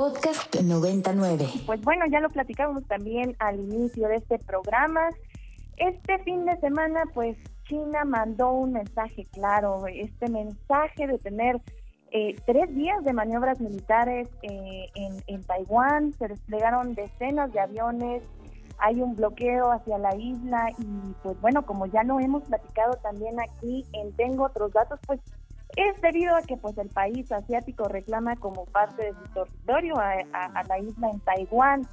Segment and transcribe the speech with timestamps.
[0.00, 1.46] Podcast 99.
[1.66, 5.02] Pues bueno, ya lo platicábamos también al inicio de este programa.
[5.76, 11.60] Este fin de semana, pues China mandó un mensaje claro, este mensaje de tener
[12.12, 14.86] eh, tres días de maniobras militares eh,
[15.26, 18.22] en, Taiwán, se desplegaron decenas de aviones,
[18.78, 23.38] hay un bloqueo hacia la isla y pues bueno, como ya lo hemos platicado también
[23.38, 25.20] aquí en Tengo otros datos, pues
[25.76, 30.64] es debido a que pues el país asiático reclama como parte de su territorio a,
[30.68, 31.86] la isla en Taiwán.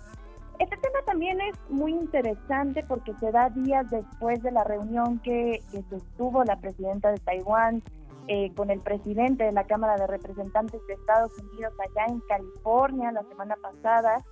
[0.60, 5.62] Este tema también es muy interesante porque se da días después de la reunión que,
[5.72, 7.84] que sostuvo la presidenta de Taiwán
[8.28, 13.12] eh, con el presidente de la Cámara de Representantes de Estados Unidos allá en California
[13.12, 14.26] la semana pasada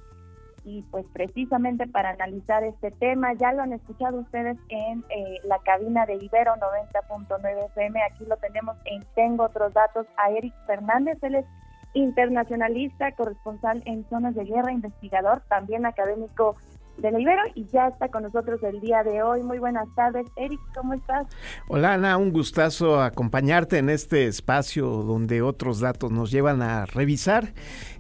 [0.66, 5.60] y pues precisamente para analizar este tema, ya lo han escuchado ustedes en eh, la
[5.60, 11.18] cabina de Ibero 90.9 FM, aquí lo tenemos en Tengo otros datos a Eric Fernández,
[11.22, 11.46] él es
[11.94, 16.56] internacionalista, corresponsal en zonas de guerra, investigador, también académico
[16.98, 19.44] de la Ibero y ya está con nosotros el día de hoy.
[19.44, 21.28] Muy buenas tardes, Eric, ¿cómo estás?
[21.68, 27.54] Hola Ana, un gustazo acompañarte en este espacio donde otros datos nos llevan a revisar.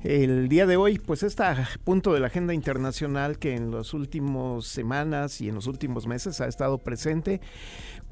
[0.03, 4.65] El día de hoy, pues está punto de la agenda internacional que en las últimas
[4.65, 7.41] semanas y en los últimos meses ha estado presente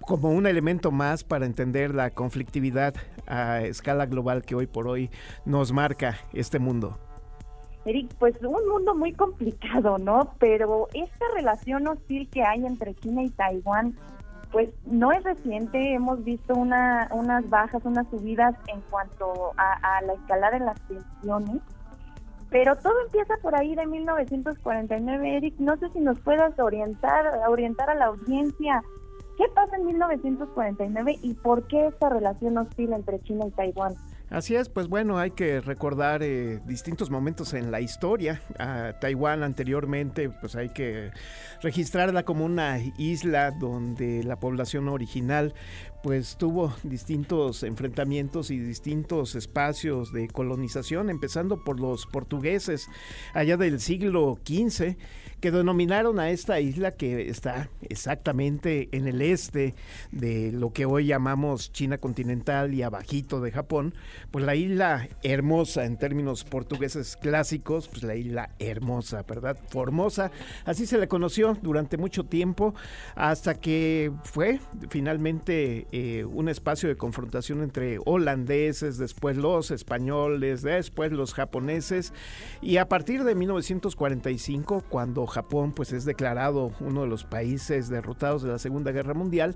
[0.02, 2.94] como un elemento más para entender la conflictividad
[3.26, 5.10] a escala global que hoy por hoy
[5.46, 7.00] nos marca este mundo.
[7.86, 10.34] Eric, pues un mundo muy complicado, ¿no?
[10.40, 13.98] Pero esta relación hostil que hay entre China y Taiwán,
[14.52, 15.94] pues no es reciente.
[15.94, 21.62] Hemos visto una, unas bajas, unas subidas en cuanto a, la escalada de las tensiones.
[22.50, 25.56] Pero todo empieza por ahí de 1949, Eric.
[25.58, 28.82] No sé si nos puedas orientar, orientar a la audiencia.
[29.38, 33.96] ¿Qué pasa en 1949 y por qué esta relación hostil entre China y Taiwán?
[34.30, 38.42] Así es, pues bueno, hay que recordar eh, distintos momentos en la historia.
[38.58, 41.12] A Taiwán anteriormente, pues hay que
[41.62, 45.54] registrarla como una isla donde la población original
[46.04, 52.90] pues tuvo distintos enfrentamientos y distintos espacios de colonización, empezando por los portugueses
[53.34, 54.98] allá del siglo XV
[55.40, 59.76] que denominaron a esta isla que está exactamente en el este
[60.12, 63.94] de lo que hoy llamamos China continental y abajito de Japón,
[64.32, 69.58] pues la isla hermosa en términos portugueses clásicos, pues la isla hermosa, ¿verdad?
[69.70, 70.32] Formosa,
[70.66, 72.74] así se le conoció durante mucho tiempo
[73.16, 81.12] hasta que fue finalmente eh, un espacio de confrontación entre holandeses, después los españoles, después
[81.12, 82.14] los japoneses
[82.62, 88.44] y a partir de 1945 cuando Japón pues es declarado uno de los países derrotados
[88.44, 89.56] de la Segunda Guerra Mundial,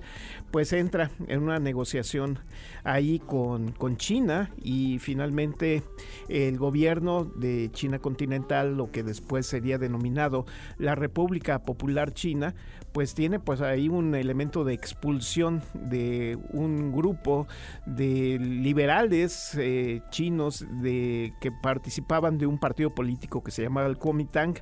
[0.51, 2.39] pues entra en una negociación
[2.83, 5.83] ahí con, con China y finalmente
[6.27, 10.45] el gobierno de China continental, lo que después sería denominado
[10.77, 12.55] la República Popular China,
[12.91, 17.47] pues tiene pues ahí un elemento de expulsión de un grupo
[17.85, 23.97] de liberales eh, chinos de que participaban de un partido político que se llamaba el
[23.97, 24.55] Kuomintang,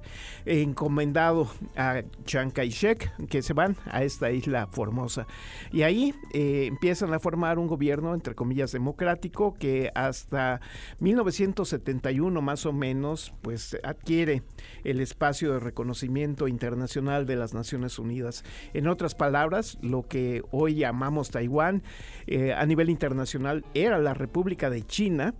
[0.45, 5.27] encomendado a Chiang Kai-shek, que se van a esta isla Formosa.
[5.71, 10.61] Y ahí eh, empiezan a formar un gobierno, entre comillas, democrático, que hasta
[10.99, 14.43] 1971 más o menos, pues adquiere
[14.83, 18.14] el espacio de reconocimiento internacional de las Naciones Unidas
[18.73, 21.83] en otras palabras, lo que hoy llamamos Taiwán
[22.27, 25.33] eh, a nivel internacional era la República de China,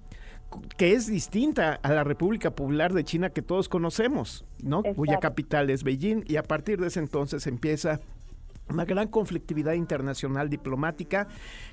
[0.78, 4.84] que es distinta a la República Popular de China que todos conocemos, ¿no?
[4.84, 8.00] Cuya capital es Beijing y a partir de ese entonces empieza
[8.70, 11.28] una gran conflictividad internacional diplomática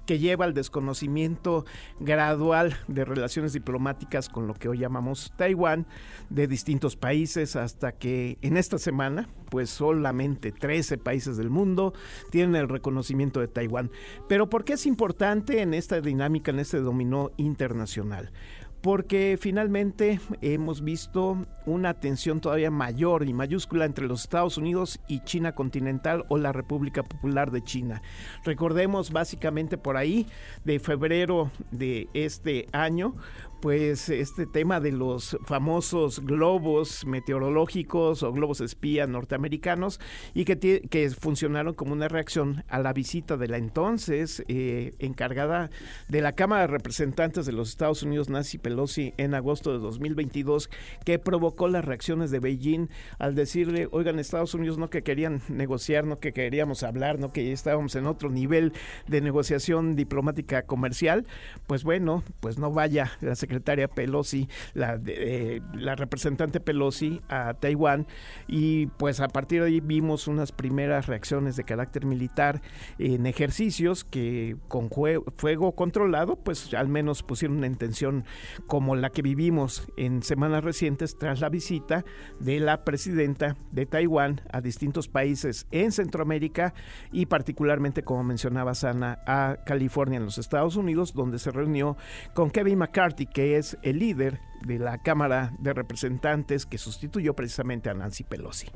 [0.06, 1.64] que lleva al desconocimiento
[2.00, 5.86] gradual de relaciones diplomáticas con lo que hoy llamamos Taiwán
[6.30, 11.92] de distintos países hasta que en esta semana pues solamente 13 países del mundo
[12.30, 13.90] tienen el reconocimiento de Taiwán.
[14.28, 18.32] Pero ¿por qué es importante en esta dinámica, en este dominó internacional?
[18.82, 25.20] Porque finalmente hemos visto una tensión todavía mayor y mayúscula entre los Estados Unidos y
[25.20, 28.02] China continental o la República Popular de China.
[28.44, 30.26] Recordemos básicamente por ahí
[30.64, 33.14] de febrero de este año
[33.62, 40.00] pues este tema de los famosos globos meteorológicos o globos espía norteamericanos
[40.34, 45.70] y que, que funcionaron como una reacción a la visita de la entonces eh, encargada
[46.08, 49.78] de la Cámara de Representantes de los Estados Unidos, Nancy Pelosi, Pelosi en agosto de
[49.78, 50.70] 2022
[51.04, 52.88] que provocó las reacciones de Beijing
[53.18, 57.52] al decirle, oigan, Estados Unidos no que querían negociar, no que queríamos hablar, no que
[57.52, 58.72] estábamos en otro nivel
[59.08, 61.26] de negociación diplomática comercial,
[61.66, 68.06] pues bueno, pues no vaya la secretaria Pelosi, la, eh, la representante Pelosi a Taiwán
[68.48, 72.62] y pues a partir de ahí vimos unas primeras reacciones de carácter militar
[72.98, 74.88] en ejercicios que con
[75.36, 78.24] fuego controlado pues al menos pusieron una intención
[78.66, 82.04] como la que vivimos en semanas recientes tras la visita
[82.40, 86.74] de la presidenta de Taiwán a distintos países en Centroamérica
[87.10, 91.96] y particularmente como mencionaba Sana a California en los Estados Unidos donde se reunió
[92.34, 97.90] con Kevin McCarthy que es el líder de la Cámara de Representantes que sustituyó precisamente
[97.90, 98.68] a Nancy Pelosi.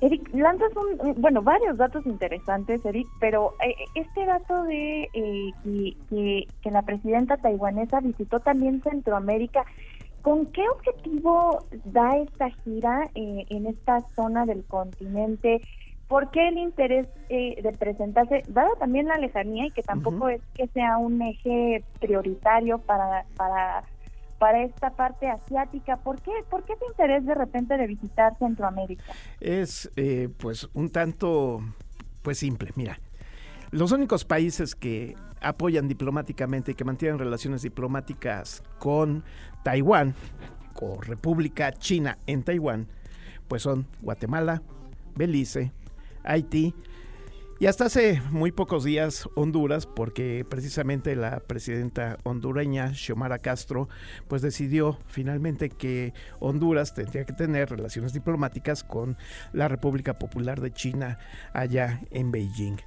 [0.00, 5.52] Eric, lanzas un, bueno, varios datos interesantes, Eric, pero eh, este dato de eh,
[6.08, 9.66] que, que, la presidenta taiwanesa visitó también Centroamérica,
[10.22, 15.60] ¿con qué objetivo da esta gira eh, en esta zona del continente?
[16.08, 20.66] ¿Por qué el interés de presentarse, dada también la lejanía y que tampoco es que
[20.68, 23.84] sea un eje prioritario para, para
[24.40, 25.98] para esta parte asiática.
[25.98, 29.04] ¿Por qué, ¿Por qué ese interés de repente de visitar Centroamérica?
[29.38, 31.60] Es eh, pues un tanto
[32.22, 32.98] pues simple, mira.
[33.70, 39.24] Los únicos países que apoyan diplomáticamente y que mantienen relaciones diplomáticas con
[39.62, 40.14] Taiwán,
[40.82, 42.86] o República China en Taiwán,
[43.46, 44.62] pues son Guatemala,
[45.14, 45.72] Belice,
[46.24, 46.74] Haití
[47.60, 53.90] y hasta hace muy pocos días Honduras, porque precisamente la presidenta hondureña Xiomara Castro,
[54.28, 59.18] pues decidió finalmente que Honduras tendría que tener relaciones diplomáticas con
[59.52, 61.18] la República Popular de China
[61.52, 62.78] allá en Beijing.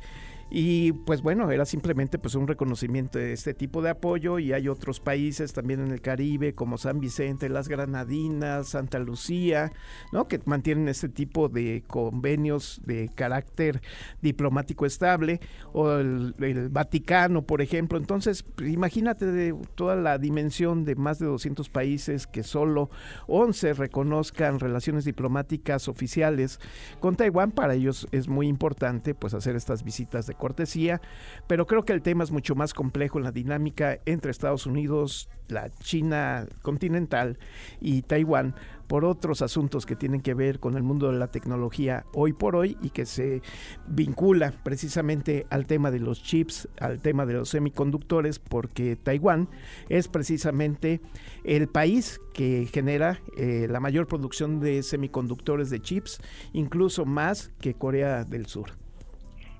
[0.55, 4.67] Y pues bueno, era simplemente pues un reconocimiento de este tipo de apoyo y hay
[4.67, 9.71] otros países también en el Caribe como San Vicente, las Granadinas, Santa Lucía,
[10.11, 10.27] ¿no?
[10.27, 13.81] que mantienen este tipo de convenios de carácter
[14.21, 15.39] diplomático estable
[15.71, 16.35] o el,
[16.69, 17.97] Vaticano, por ejemplo.
[17.97, 22.91] Entonces, pues, imagínate de toda la dimensión de más de 200 países que solo
[23.25, 26.59] 11 reconozcan relaciones diplomáticas oficiales
[26.99, 31.00] con Taiwán, para ellos es muy importante pues hacer estas visitas de cortesía,
[31.48, 35.30] pero creo que el tema es mucho más complejo en la dinámica entre Estados Unidos,
[35.48, 37.38] la China continental
[37.80, 38.54] y Taiwán
[38.88, 42.57] por otros asuntos que tienen que ver con el mundo de la tecnología hoy por
[42.57, 43.42] hoy y que se
[43.88, 49.48] vincula precisamente al tema de los chips, al tema de los semiconductores, porque Taiwán
[49.88, 51.00] es precisamente
[51.45, 56.19] el país que genera eh, la mayor producción de semiconductores de chips,
[56.51, 58.82] incluso más que Corea del Sur.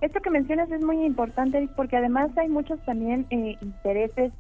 [0.04, 4.34] Esto que mencionas es muy importante porque además hay muchos también eh, intereses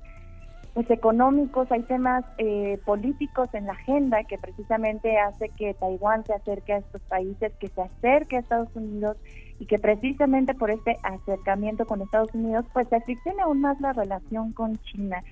[0.74, 6.33] pues económicos, hay temas eh, políticos en la agenda que precisamente hace que Taiwán se
[6.33, 9.15] acerque a estos países, que se acerque a Estados Unidos
[9.57, 13.94] y que precisamente por este acercamiento con Estados Unidos pues se friccione aún más la
[13.94, 15.24] relación con China.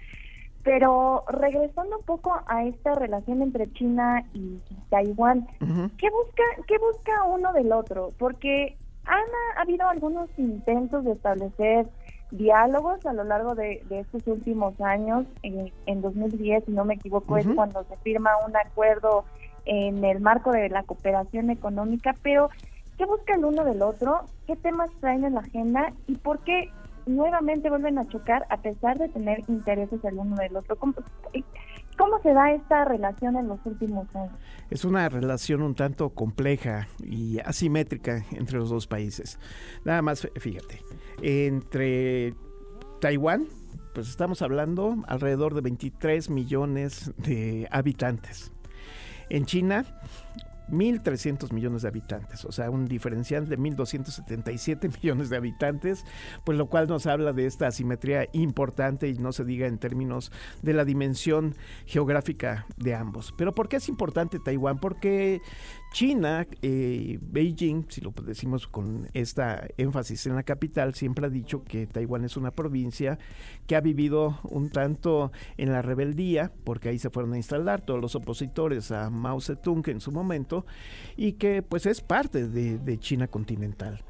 [0.64, 5.46] Pero regresando un poco a esta relación entre China y Taiwán,
[5.98, 8.12] ¿qué busca qué busca uno del otro?
[8.18, 9.24] Porque han
[9.58, 11.88] ha habido algunos intentos de establecer
[12.32, 15.26] diálogos a lo largo de, estos últimos años.
[15.44, 19.26] En, en 2010, si no me equivoco, es cuando se firma un acuerdo
[19.66, 22.50] en el marco de la cooperación económica, pero
[22.98, 24.22] ¿qué busca el uno del otro?
[24.48, 25.94] ¿Qué temas traen en la agenda?
[26.08, 26.70] ¿Y por qué
[27.06, 30.78] nuevamente vuelven a chocar a pesar de tener intereses el uno del otro?
[31.98, 34.34] ¿Cómo, ¿Cómo se da esta relación en los últimos años?
[34.70, 39.40] Es una relación un tanto compleja y asimétrica entre los dos países.
[39.86, 40.82] Nada más, fíjate,
[41.22, 42.34] entre
[43.00, 43.48] Taiwán,
[43.94, 48.52] pues estamos hablando alrededor de 23 millones de habitantes.
[49.30, 49.86] En China,
[50.72, 56.06] 1.300 millones de habitantes, o sea, un diferencial de 1.277 millones de habitantes,
[56.44, 60.32] pues lo cual nos habla de esta asimetría importante y no se diga en términos
[60.62, 63.34] de la dimensión geográfica de ambos.
[63.38, 64.80] Pero ¿por qué es importante Taiwán?
[64.80, 65.42] Porque
[65.92, 71.66] China, eh, Beijing, si lo decimos con esta énfasis en la capital, siempre ha dicho
[71.66, 73.20] que Taiwán es una provincia
[73.68, 78.00] que ha vivido un tanto en la rebeldía, porque ahí se fueron a instalar todos
[78.00, 80.66] los opositores a Mao Zedong en su momento,
[81.18, 84.02] y que pues es parte de China continental.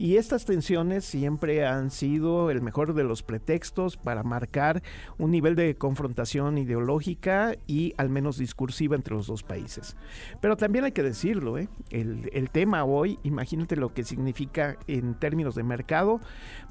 [0.00, 4.82] Y estas tensiones siempre han sido el mejor de los pretextos para marcar
[5.18, 9.98] un nivel de confrontación ideológica y al menos discursiva entre los dos países.
[10.40, 11.68] Pero también hay que decirlo, ¿eh?
[11.90, 16.18] el, el tema hoy, imagínate lo que significa en términos de mercado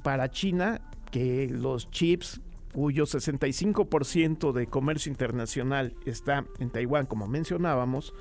[0.02, 0.80] para China
[1.12, 2.40] que los chips
[2.72, 8.14] cuyo 65% de comercio internacional está en Taiwán, como mencionábamos,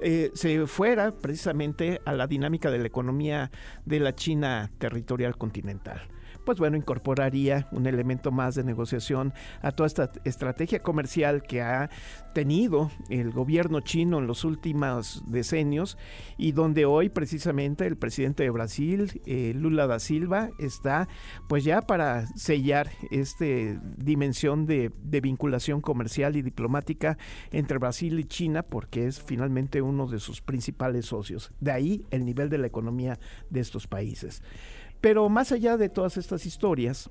[0.00, 3.50] eh, se fuera precisamente a la dinámica de la economía
[3.84, 6.08] de la China territorial continental
[6.46, 11.90] pues bueno, incorporaría un elemento más de negociación a toda esta estrategia comercial que ha
[12.32, 15.98] tenido el gobierno chino en los últimos decenios
[16.38, 21.08] y donde hoy precisamente el presidente de Brasil, eh, Lula da Silva, está
[21.48, 23.44] pues ya para sellar esta
[23.96, 27.18] dimensión de, de vinculación comercial y diplomática
[27.50, 31.50] entre Brasil y China porque es finalmente uno de sus principales socios.
[31.58, 33.18] De ahí el nivel de la economía
[33.50, 34.42] de estos países.
[35.00, 37.10] Pero más allá de todas estas historias,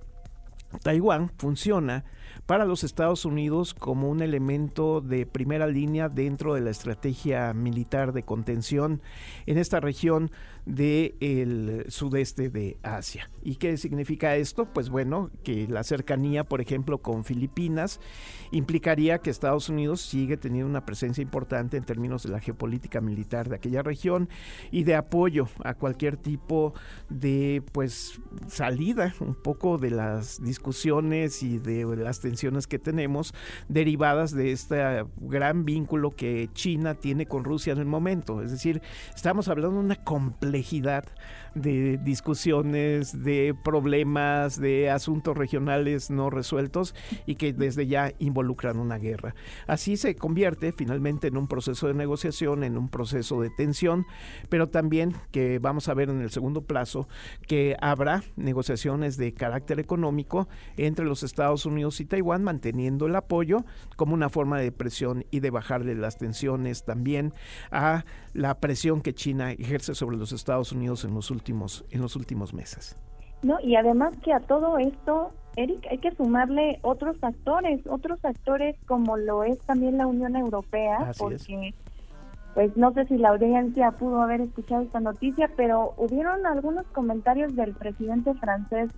[0.81, 2.03] Taiwán funciona
[2.45, 8.13] para los Estados Unidos como un elemento de primera línea dentro de la estrategia militar
[8.13, 9.01] de contención
[9.45, 10.31] en esta región
[10.65, 13.29] del sudeste de Asia.
[13.43, 14.65] ¿Y qué significa esto?
[14.65, 17.99] Pues bueno, que la cercanía, por ejemplo, con Filipinas
[18.51, 23.49] implicaría que Estados Unidos sigue teniendo una presencia importante en términos de la geopolítica militar
[23.49, 24.29] de aquella región
[24.71, 26.73] y de apoyo a cualquier tipo
[27.09, 33.33] de pues salida un poco de las discusiones y de las tensiones que tenemos
[33.67, 38.41] derivadas de este gran vínculo que China tiene con Rusia en el momento.
[38.41, 38.81] Es decir,
[39.13, 39.95] estamos hablando de una
[41.55, 46.93] de discusiones, de problemas, de asuntos regionales no resueltos
[47.25, 49.35] y que desde ya involucran una guerra.
[49.67, 54.05] Así se convierte finalmente en un proceso de negociación, en un proceso de tensión,
[54.49, 57.07] pero también que vamos a ver en el segundo plazo
[57.47, 60.47] que habrá negociaciones de carácter económico
[60.77, 65.39] entre los Estados Unidos y Taiwán, manteniendo el apoyo como una forma de presión y
[65.39, 67.33] de bajarle las tensiones también
[67.71, 72.15] a la presión que China ejerce sobre los Estados Unidos en los últimos en los
[72.15, 72.97] últimos meses.
[73.41, 78.75] No, y además que a todo esto, Eric, hay que sumarle otros actores, otros actores
[78.87, 81.73] como lo es también la Unión Europea, porque
[82.55, 87.55] pues no sé si la audiencia pudo haber escuchado esta noticia, pero hubieron algunos comentarios
[87.55, 88.91] del presidente francés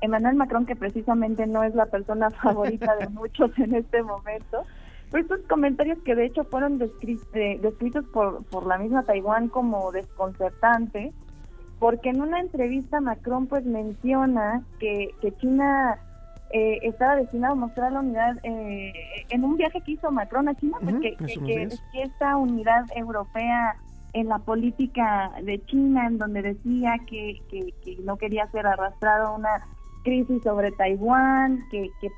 [0.00, 4.64] Emmanuel Macron, que precisamente no es la persona favorita de muchos en este momento,
[5.12, 11.14] estos comentarios que de hecho fueron eh, descritos por, por la misma Taiwán como desconcertantes,
[11.78, 15.98] porque en una entrevista Macron pues menciona que, que China
[16.50, 18.92] eh, estaba destinado a mostrar la unidad eh,
[19.30, 23.76] en un viaje que hizo Macron a China, pues que, que, esta unidad europea
[24.12, 29.36] en la política de China, en donde decía que, que, no quería ser arrastrado a
[29.36, 29.66] una
[30.04, 32.08] crisis sobre Taiwán, que, que,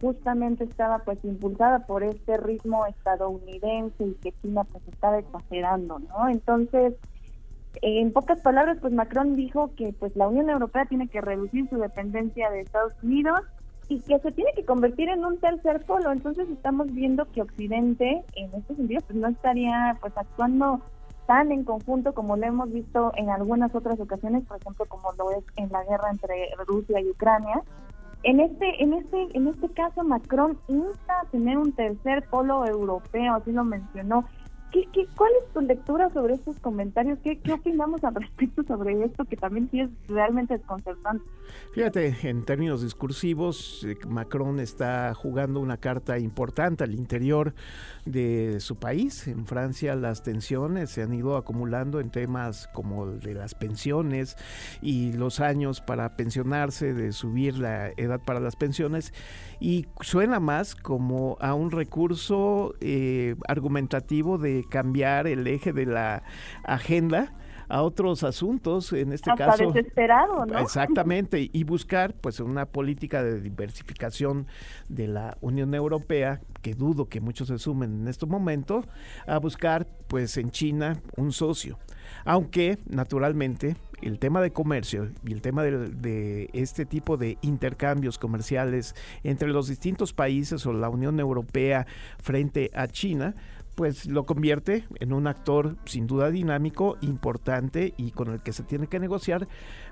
[0.00, 6.28] justamente estaba pues impulsada por este ritmo estadounidense y que China pues estaba exagerando, ¿no?
[6.28, 6.94] Entonces,
[7.82, 11.76] en pocas palabras, pues Macron dijo que pues la Unión Europea tiene que reducir su
[11.76, 13.40] dependencia de Estados Unidos
[13.88, 16.10] y que se tiene que convertir en un tercer polo.
[16.10, 20.80] Entonces estamos viendo que Occidente, en este sentido, pues no estaría pues actuando
[21.26, 25.32] tan en conjunto como lo hemos visto en algunas otras ocasiones, por ejemplo, como lo
[25.32, 27.62] es en la guerra entre Rusia y Ucrania.
[28.26, 33.34] En este, en este, en este caso, Macron insta a tener un tercer polo europeo,
[33.36, 34.24] así lo mencionó,
[34.76, 37.18] ¿Qué, qué, cuál es tu lectura sobre estos comentarios?
[37.24, 41.24] ¿Qué, ¿Qué opinamos al respecto sobre esto que también sí es realmente desconcertante?
[41.72, 47.54] Fíjate, en términos discursivos, eh, Macron está jugando una carta importante al interior
[48.04, 49.26] de su país.
[49.28, 54.36] En Francia las tensiones se han ido acumulando en temas como de las pensiones
[54.82, 59.14] y los años para pensionarse, de subir la edad para las pensiones.
[59.58, 66.22] Y suena más como a un recurso eh, argumentativo de cambiar el eje de la
[66.64, 67.32] agenda
[67.68, 69.72] a otros asuntos, en este Hasta caso.
[69.72, 70.58] desesperado, ¿no?
[70.58, 74.46] Exactamente, y buscar pues una política de diversificación
[74.88, 78.84] de la Unión Europea, que dudo que muchos se sumen en este momento,
[79.26, 81.78] a buscar pues en China un socio.
[82.24, 88.18] Aunque, naturalmente, el tema de comercio y el tema de, de, este tipo de intercambios
[88.18, 88.94] comerciales
[89.24, 91.86] entre los distintos países o la Unión Europea
[92.22, 93.34] frente a China,
[93.76, 98.64] pues lo convierte en un actor sin duda dinámico, importante y con el que se
[98.64, 99.46] tiene que negociar,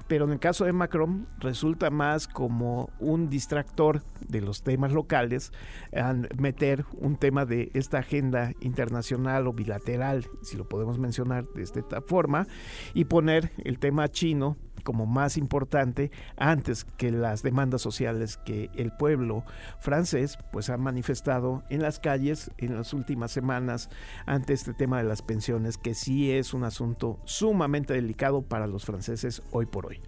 [0.09, 5.53] pero en el caso de Macron resulta más como un distractor de los temas locales,
[5.95, 11.63] al meter un tema de esta agenda internacional o bilateral, si lo podemos mencionar de
[11.63, 12.47] esta forma,
[12.95, 18.93] y poner el tema chino como más importante antes que las demandas sociales que el
[18.93, 19.45] pueblo
[19.79, 23.91] francés pues ha manifestado en las calles en las últimas semanas
[24.27, 28.85] ante este tema de las pensiones que sí es un asunto sumamente delicado para los
[28.85, 30.01] franceses hoy por hoy.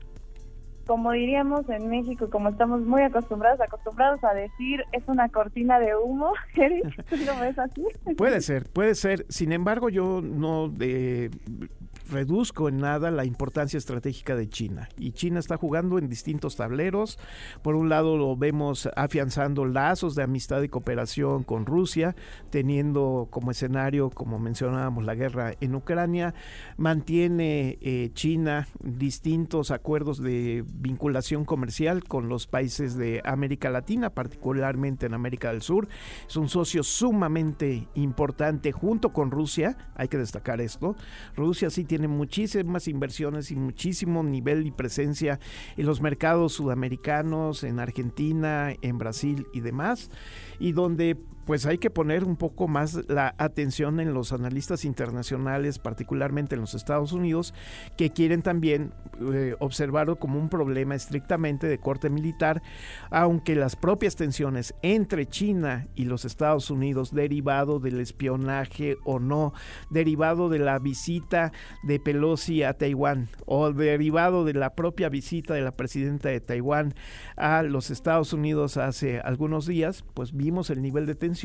[0.87, 5.96] como diríamos en México, como estamos muy acostumbrados, acostumbrados a decir, es una cortina de
[5.96, 7.85] humo, Eric, ¿tú lo ves así?
[8.16, 9.26] Puede ser, puede ser.
[9.28, 11.30] Sin embargo, yo no de
[12.10, 14.88] reduzco en nada la importancia estratégica de China.
[14.96, 17.18] Y China está jugando en distintos tableros.
[17.62, 22.14] Por un lado lo vemos afianzando lazos de amistad y cooperación con Rusia,
[22.50, 26.34] teniendo como escenario, como mencionábamos, la guerra en Ucrania.
[26.76, 35.06] Mantiene eh, China distintos acuerdos de vinculación comercial con los países de América Latina, particularmente
[35.06, 35.88] en América del Sur.
[36.28, 40.96] Es un socio sumamente importante junto con Rusia, hay que destacar esto.
[41.36, 45.40] Rusia sí tiene tiene muchísimas inversiones y muchísimo nivel y presencia
[45.78, 50.10] en los mercados sudamericanos, en Argentina, en Brasil y demás,
[50.58, 55.78] y donde pues hay que poner un poco más la atención en los analistas internacionales,
[55.78, 57.54] particularmente en los Estados Unidos,
[57.96, 58.92] que quieren también
[59.32, 62.62] eh, observarlo como un problema estrictamente de corte militar,
[63.10, 69.54] aunque las propias tensiones entre China y los Estados Unidos, derivado del espionaje o no,
[69.88, 71.52] derivado de la visita
[71.84, 76.94] de Pelosi a Taiwán o derivado de la propia visita de la presidenta de Taiwán
[77.36, 81.35] a los Estados Unidos hace algunos días, pues vimos el nivel de tensión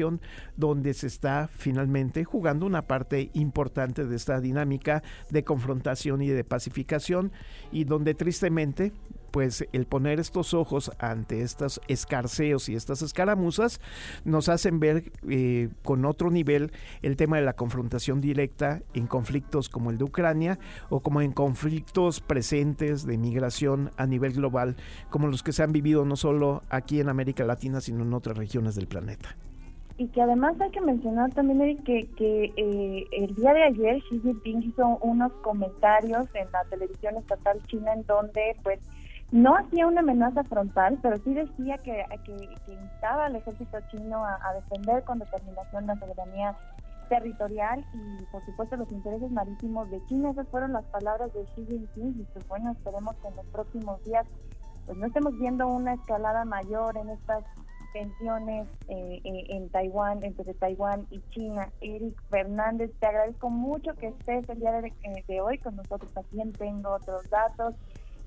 [0.57, 6.43] donde se está finalmente jugando una parte importante de esta dinámica de confrontación y de
[6.43, 7.31] pacificación
[7.71, 8.91] y donde tristemente
[9.31, 13.79] pues el poner estos ojos ante estos escarceos y estas escaramuzas
[14.25, 16.71] nos hacen ver eh, con otro nivel
[17.01, 21.31] el tema de la confrontación directa en conflictos como el de Ucrania o como en
[21.31, 24.75] conflictos presentes de migración a nivel global
[25.09, 28.37] como los que se han vivido no solo aquí en América Latina sino en otras
[28.37, 29.37] regiones del planeta
[30.01, 34.01] y que además hay que mencionar también Eric, que, que eh, el día de ayer
[34.09, 38.79] Xi Jinping hizo unos comentarios en la televisión estatal china en donde pues
[39.31, 44.53] no hacía una amenaza frontal, pero sí decía que, que, instaba al ejército chino a,
[44.55, 46.57] defender con determinación la soberanía
[47.07, 50.31] territorial y por supuesto los intereses marítimos de China.
[50.31, 54.03] Esas fueron las palabras de Xi Jinping y pues bueno, esperemos que en los próximos
[54.03, 54.25] días
[54.87, 57.43] pues no estemos viendo una escalada mayor en estas
[57.93, 61.69] tensiones eh, eh, en Taiwán, entre Taiwán y China.
[61.81, 66.11] Eric Fernández, te agradezco mucho que estés el día de, eh, de hoy con nosotros.
[66.13, 67.75] También tengo otros datos.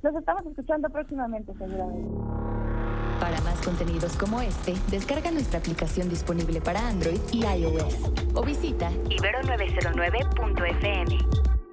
[0.03, 2.19] Nos estamos escuchando próximamente, seguramente.
[3.21, 8.91] Para más contenidos como este, descarga nuestra aplicación disponible para Android y iOS o visita
[8.91, 11.64] ibero909.fm.